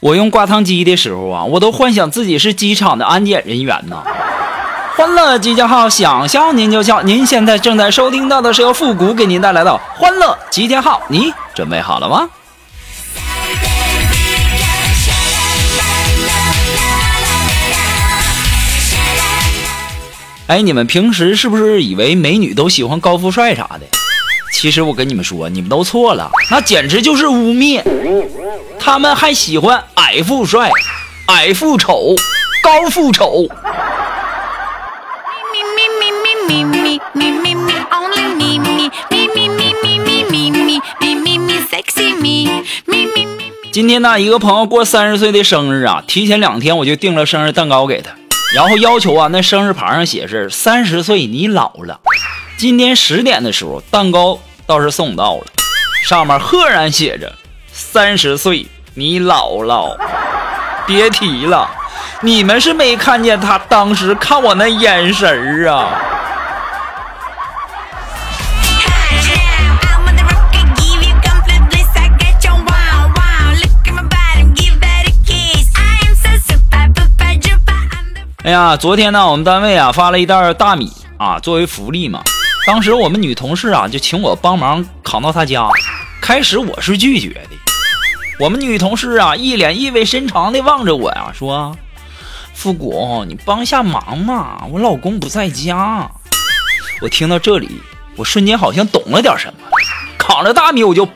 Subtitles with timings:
[0.00, 4.02] 我用挂烫机的时候啊，我都幻想自己是机场的安检人员呢。
[4.96, 7.02] 欢乐集结号，想笑您就笑。
[7.02, 12.26] 您现在正在收听到的是由复古给您带来的欢乐集结号，你准备好了吗？
[20.46, 23.99] 哎，你们平时是不是以为美女都喜欢高富帅啥的？
[24.52, 27.82] 其实我跟你们说，你们都错了，那简直就是污蔑。
[28.78, 30.70] 他们还喜欢矮富帅、
[31.26, 32.14] 矮富丑、
[32.62, 33.46] 高富丑。
[43.72, 48.10] 今天呢，一个朋友过三十岁的生日啊，提前两天我就订了生日蛋糕给他，
[48.54, 52.00] 然后要求啊，那生日牌上写是三十岁你老了。
[52.58, 54.38] 今天十点的时候，蛋糕
[54.70, 55.46] 倒是送到了，
[56.04, 57.34] 上面赫然写着
[57.72, 59.96] 三十岁你姥姥。
[60.86, 61.68] 别提了，
[62.20, 65.88] 你们是没看见他当时看我那眼神儿啊。
[78.44, 82.22] 哎呀，昨天呢，我们单位啊发了一袋大米啊，作为福利嘛。
[82.70, 85.68] 当时我们女同事啊就请我帮忙扛到她家。
[86.20, 87.48] 开始我是拒绝的，
[88.38, 91.76] 我们女同事啊一脸意味深长的望着我呀，说
[92.54, 96.08] ：“复古，你帮下忙嘛，我老公不在家。”
[97.02, 97.68] 我听到这里，
[98.14, 99.68] 我瞬间好像懂了点什么，
[100.16, 101.08] 扛着大米我就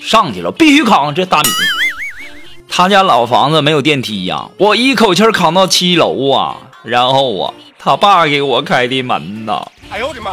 [0.00, 1.50] 上去了，必须扛这大米。
[2.66, 9.68] 他家老房子没有电梯呀，我一口气扛到七楼啊，然后啊，他爸给我开的门呐。
[9.90, 10.30] 哎呦我的妈！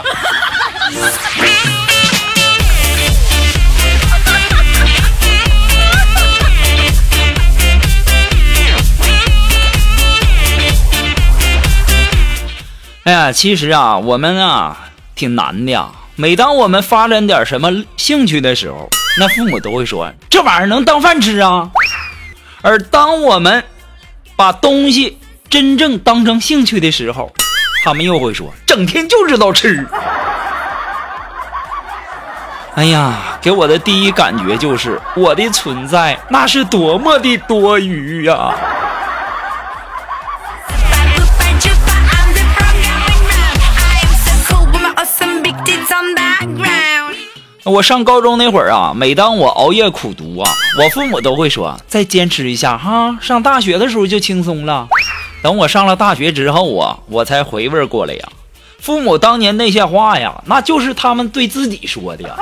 [13.03, 15.91] 哎呀，其实啊，我们啊挺难的呀。
[16.15, 21.71] 每当我们发展点什么兴趣的时候，那父母都会说：“这玩意儿能当饭吃啊？”
[22.61, 23.63] 而当我们
[24.35, 25.17] 把东西
[25.49, 27.33] 真正当成兴趣的时候，
[27.83, 29.85] 他们又会说：“整天就知道吃。”
[32.75, 38.53] 哎呀，给我的第一感觉就是我的存在那是多么的多余呀！
[47.63, 54.87] 我上高中那会儿啊，每当我熬夜苦读啊，我父母都会说：“再坚持一下哈，上大学的时候就轻松了。”
[55.43, 58.29] 等我上了大学之后啊，我才回味过来呀。
[58.81, 62.35] 父母当年那些话呀，那就是他们对自己说的呀。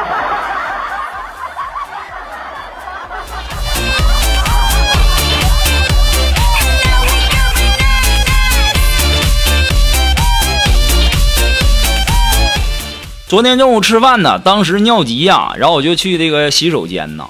[13.27, 17.27] 昨天中午吃饭呢，当时尿急呀，然后我就去这个洗手间呢，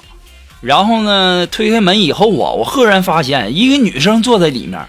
[0.60, 4.86] 然后呢推开门以后啊，我赫然发现一个女生坐在里面。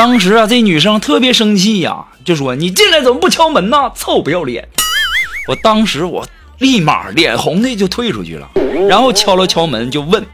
[0.00, 3.92] 当时啊，这女生特别生气呀，就说：“你进来怎么不敲门呢？
[3.94, 4.66] 臭不要脸！”
[5.46, 8.48] 我当时我立马脸红的就退出去了，
[8.88, 10.24] 然后敲了敲门就问：“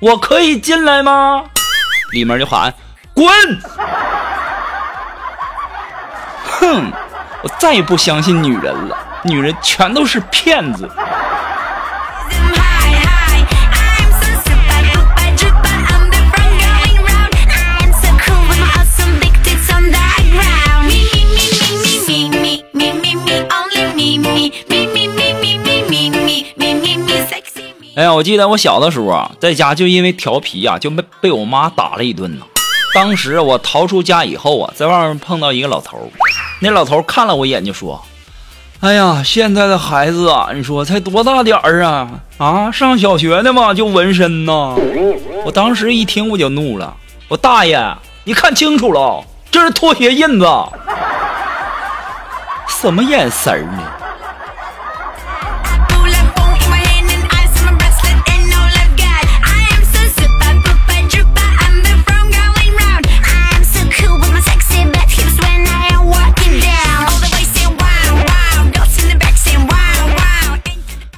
[0.00, 1.42] 我可以进来吗？”
[2.12, 2.74] 里面就喊
[3.16, 3.26] ：“滚！”
[6.44, 6.92] 哼，
[7.42, 8.94] 我再也不相信女人了。
[9.22, 10.86] 女人全都是骗子。
[28.24, 32.46] 记得我小的时候啊，在家就因为调皮呀，就被被我妈打了一顿呢。
[32.94, 36.10] 当时我逃出家以后啊，在外面碰到一个老头，
[36.60, 38.02] 那老头看了我一眼就说。
[38.80, 42.10] 哎呀，现在的孩子啊，你说才多大点儿啊？
[42.38, 44.74] 啊，上小学呢嘛就纹身呐！
[45.44, 46.94] 我当时一听我就怒了，
[47.28, 47.80] 我大爷，
[48.24, 50.46] 你看清楚了，这是拖鞋印子，
[52.68, 53.82] 什么眼神儿呢？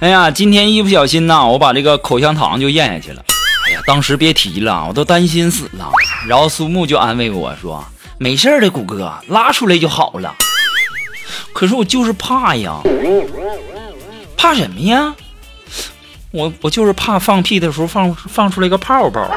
[0.06, 3.24] 哎呀，今天一不小心呐，我把这个口香糖就咽下去了。
[3.66, 5.90] 哎呀，当时别提了，我都担心死了。
[6.28, 7.84] 然后苏木就安慰我说
[8.16, 10.32] ：“没事的，谷哥，拉出来就好了。”
[11.52, 12.76] 可是我就是怕呀，
[14.36, 15.12] 怕什么呀？
[16.30, 19.28] 我我就是怕放屁的时候放放出来个泡泡。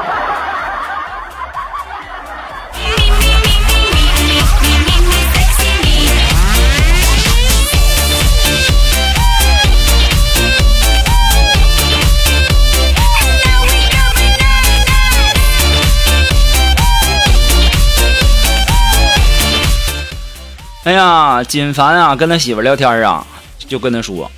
[20.84, 23.22] 哎呀，金凡啊，跟他媳妇聊天啊，
[23.58, 24.30] 就跟他说：“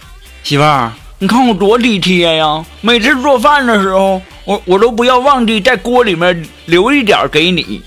[0.42, 0.90] 媳妇儿，
[1.20, 2.64] 你看我多体贴呀！
[2.80, 7.80] 每次做饭的时候，我我都不要忘记在锅里面留一点给你。”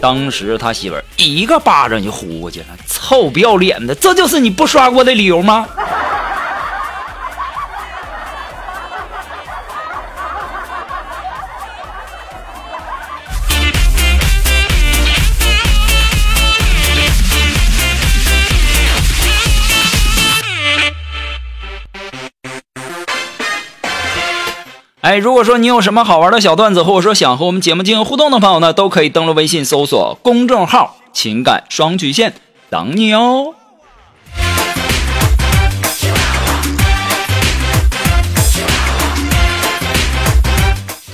[0.00, 5.66] 当时他媳妇儿一个巴掌就呼过去了：“臭不要脸的，这就是你不刷锅的理由吗？”
[25.06, 32.34] 哎，如果说你有什么好玩的小段子，或者说想和我们节目进行互动的朋友呢，都可以登录微信搜索公众号“情感双曲线”，
[32.68, 33.54] 等你哦。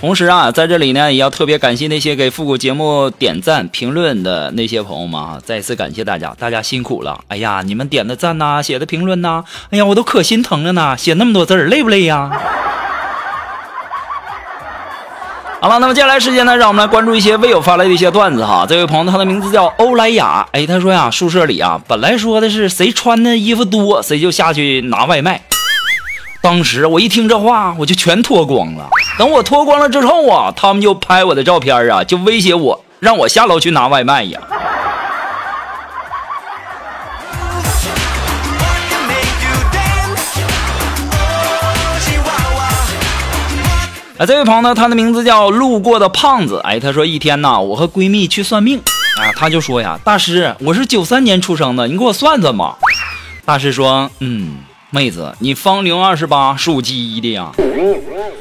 [0.01, 5.39] 同时啊，在这里呢，也要特别感谢那些给复古节目点赞、评论的那些朋友们啊！
[5.45, 7.21] 再次感谢大家，大家辛苦了。
[7.29, 10.97] 哎呀，你们点的赞呐，写的评论呐，哎呀，我都可心疼了呢。
[10.97, 12.31] 写那么多字儿，累不累呀？
[15.63, 18.67] 好了，那么接下来时间呢，让我们来关注一些微友发来的一些段子哈。
[18.69, 20.45] 这位朋友，他的名字叫欧莱雅。
[20.51, 25.41] 哎，他说呀，宿舍里啊，本来说的是谁穿的衣服多，谁就下去拿外卖。
[26.43, 28.89] 当时我一听这话，我就全脱光了。
[29.17, 34.41] 等我脱光了之后啊，他们就拍我的照片啊，就威胁我，让我下楼去拿外卖呀。
[44.23, 46.61] 啊，这位朋友呢，他的名字叫路过的胖子。
[46.63, 48.79] 哎，他说一天呐，我和闺蜜去算命
[49.19, 52.77] 啊，他就说呀，大师，我是九三年出生的，你给我算算吧。
[53.45, 54.59] 大师说，嗯，
[54.91, 57.51] 妹子，你芳龄二十八，属鸡的呀。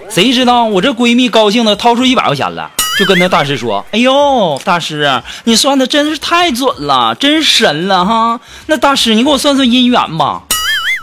[0.08, 2.70] 谁知道我这闺蜜高兴的掏出一百块钱来，
[3.00, 8.40] 就跟那大师说，哎呦，大师，你算的真是太准了，真神了哈。
[8.68, 10.44] 那大师，你给我算算姻缘吧。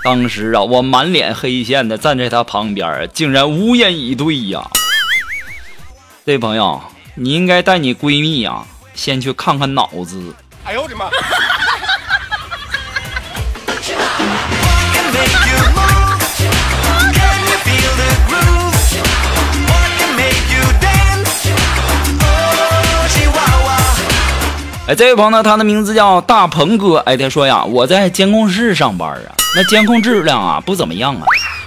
[0.05, 4.67] 当时啊，我满脸黑线的站在他旁边，竟然无言以对呀。
[6.25, 6.81] 这位朋友，
[7.15, 8.63] 你应该带你闺蜜呀，
[8.95, 10.35] 先去看看脑子。
[10.65, 11.07] 哎呦我的妈！
[24.87, 26.97] 哎，这位朋友呢，他的名字叫大鹏哥。
[27.01, 31.23] 哎，他说呀，我在监控室上班啊，那监控质量啊不怎么样啊。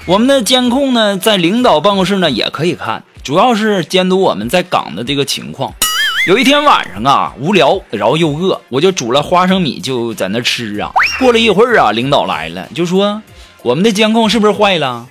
[0.05, 5.73] 我们的监控呢，在领导办公室呢也可以看，主要是监督我们在岗的这个情况。
[6.27, 10.91] 有一天晚上啊，无聊，然后又饿，我就煮了花生米就在那吃啊。
[11.19, 13.21] 过了一会儿啊，领导来了，就说
[13.63, 15.07] 我们的监控是不是坏了？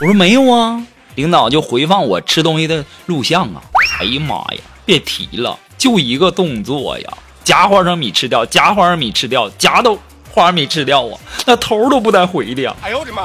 [0.00, 0.82] 我说没有啊。
[1.16, 3.62] 领导就回放我吃东西的录像啊。
[4.00, 7.10] 哎呀妈呀，别提了，就一个动作呀。
[7.44, 9.98] 夹花生米吃掉，夹花生米吃掉，夹都
[10.36, 11.16] 花生米吃掉啊！
[11.46, 12.74] 那头都不带回的呀！
[12.82, 13.22] 哎呦我的妈！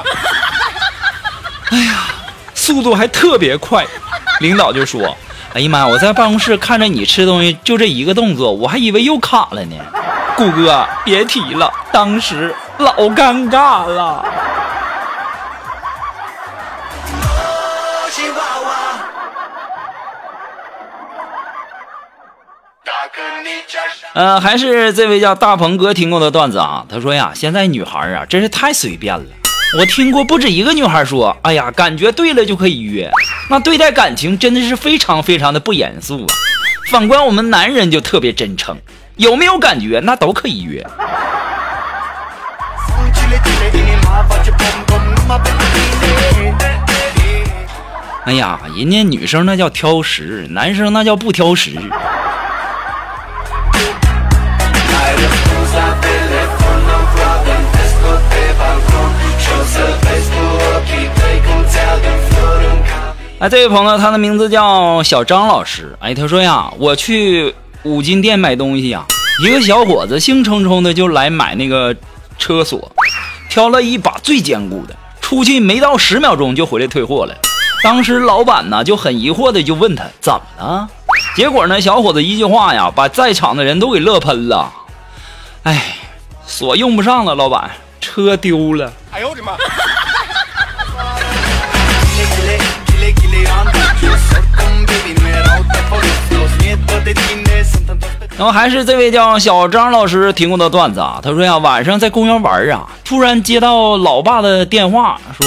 [1.70, 2.06] 哎呀，
[2.54, 3.84] 速度还特别快。
[4.40, 5.14] 领导就说
[5.52, 9.76] ：“哎呀妈，我在办公室看着你吃东西，就这一个动作，我还以为又卡了呢。”
[10.34, 14.24] 顾哥，别提了，当时老尴尬了。
[24.14, 26.84] 呃，还是这位叫大鹏哥听过的段子啊。
[26.88, 29.24] 他说呀，现在女孩啊，真是太随便了。
[29.78, 33.10] 我听过不止一个女孩说，哎呀，感觉对了就可以约。
[33.48, 36.34] 那对待感情真的是非常非常的不严肃啊。
[36.90, 38.76] 反观我们男人就特别真诚，
[39.16, 40.86] 有没有感觉那都可以约。
[48.26, 51.72] 哎呀，人家女生那叫挑食，男生那叫不挑食。
[63.42, 65.96] 哎，这位朋友，他的名字叫小张老师。
[65.98, 69.04] 哎，他说呀，我去五金店买东西呀，
[69.44, 71.92] 一个小伙子兴冲冲的就来买那个
[72.38, 72.92] 车锁，
[73.50, 74.94] 挑了一把最坚固的。
[75.20, 77.34] 出去没到十秒钟就回来退货了。
[77.82, 80.88] 当时老板呢就很疑惑的就问他怎么了？
[81.34, 84.72] 结果呢，小伙子一句话呀，把在场的人都给乐喷了。
[85.64, 85.96] 哎，
[86.46, 88.92] 锁用不上了，老板，车丢了。
[89.10, 89.54] 哎呦我的妈！
[98.42, 105.46] 然后还是这位叫小张老师提供的段子啊，他说呀，晚上在公园玩啊，突然接到老爸的电话，说：“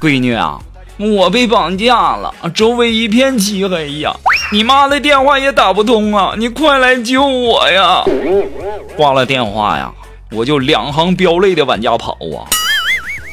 [0.00, 0.56] 闺女啊，
[0.96, 4.14] 我被绑架了，周围一片漆黑呀，
[4.52, 8.04] 你妈的电话也打不通啊，你快来救我呀！”
[8.96, 9.90] 挂了电话呀，
[10.30, 12.46] 我就两行飙泪的往家跑啊，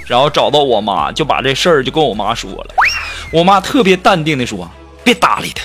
[0.08, 2.74] 然后找到我妈，就把这事儿就跟我妈说了，
[3.32, 4.68] 我妈特别淡定的说
[5.06, 5.62] ：“别搭理他。”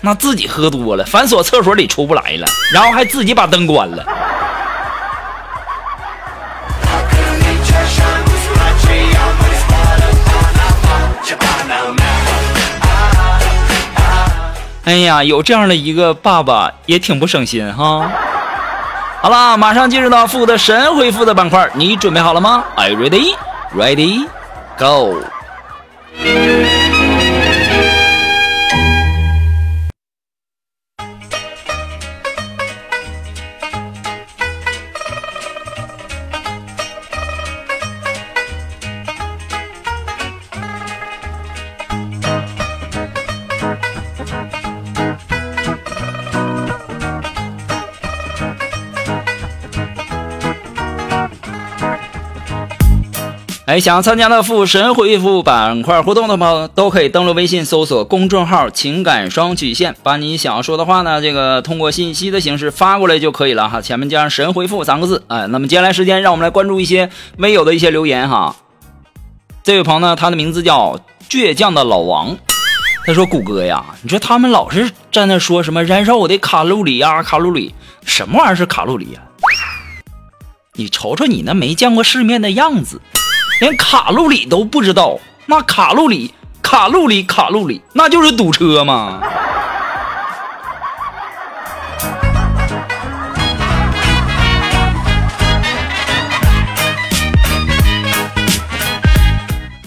[0.00, 4.04] 那自己喝多了，反锁厕所里出不来了，然后还自己把灯关了。
[14.84, 18.08] 哎呀，有这样的一个爸爸也挺不省心哈。
[19.20, 23.34] 好了，马上进入到复的神回复的板块，你准备好了吗？Are you ready?
[23.74, 24.28] Ready?
[24.78, 25.16] Go.
[53.66, 63.80] 哎，想参加的复神回复板块互动的朋友，都可以登录微信搜索公众号“情感双曲线”，把你想要说的话呢，这个通过信息的形式发过来就可以了哈。
[63.80, 65.24] 前面加上“神回复” 三个字。
[65.26, 68.54] 哎，那么接下来时间，让我们来关注一些微友的一些留言哈。
[69.64, 72.36] 这位朋友呢，他的名字叫倔强的老王，
[73.04, 79.20] 他说：“谷歌呀，你说他们老是在那说什么燃烧我的卡路里呀，卡路里，什么玩意儿是卡路里呀？
[80.74, 83.00] 你瞅瞅你那没见过世面的样子。”
[83.58, 89.22] 连卡路里都不知道，那卡路里、卡路里、卡路里，那就是堵车吗？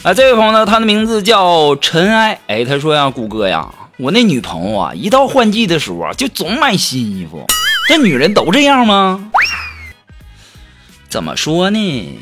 [0.02, 2.40] 啊，这位朋友呢，他的名字叫尘埃。
[2.48, 7.46] 哎，他说呀，谷歌呀，我那女朋友啊，一到换季的时候啊，就总买新衣服。
[7.88, 9.30] 这女人都这样吗？
[11.08, 12.20] 怎么说呢？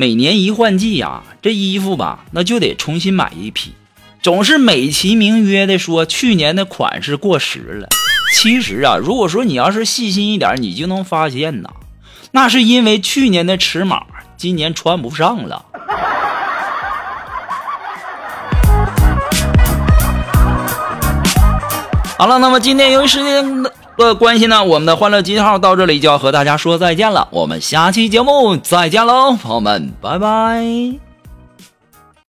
[0.00, 3.74] 每年一换季呀，这衣服吧，那就得重新买一批，
[4.22, 7.86] 总是美其名曰的说去年的款式过时了。
[8.32, 11.68] 其实啊，如果说你要是细心一点，你就能发现呐，
[12.30, 14.04] 那是因为去年的尺码
[14.38, 15.66] 今年穿不上了。
[22.16, 23.74] 好了，那么今天由于时间的。
[24.06, 27.28] 的关系呢，我们的欢乐集结号到这里就要和大家说再见了。
[27.30, 31.09] 我们下期节目再见喽，朋友们，拜拜。